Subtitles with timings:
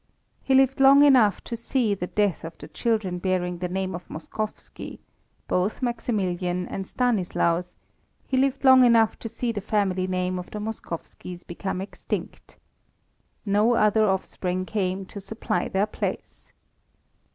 [0.41, 4.09] He lived long enough to see the death of the children bearing the name of
[4.09, 4.97] Moskowski,
[5.47, 7.75] both Maximilian and Stanislaus;
[8.25, 12.57] he lived long enough to see the family name of the Moskowskis become extinct.
[13.45, 16.51] No other offspring came to supply their place.